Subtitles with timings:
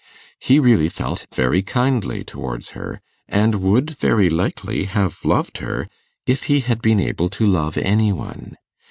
[0.39, 5.87] He really felt very kindly towards her, and would very likely have loved her
[6.25, 8.55] if he had been able to love any one.